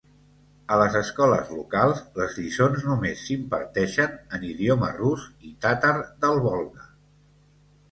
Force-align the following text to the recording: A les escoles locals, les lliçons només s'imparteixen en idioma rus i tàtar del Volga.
A 0.75 0.77
les 0.81 0.95
escoles 0.99 1.51
locals, 1.57 1.99
les 2.21 2.33
lliçons 2.39 2.87
només 2.93 3.21
s'imparteixen 3.27 4.17
en 4.39 4.49
idioma 4.49 4.91
rus 4.97 5.29
i 5.51 5.55
tàtar 5.69 5.95
del 6.27 6.45
Volga. 6.49 6.91